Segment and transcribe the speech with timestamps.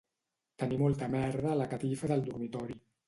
[0.61, 2.79] Tenir molta merda a la catifa del dormitori.